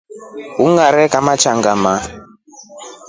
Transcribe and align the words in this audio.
Ungare 0.63 1.03
kamata 1.13 1.51
ngama. 1.57 1.93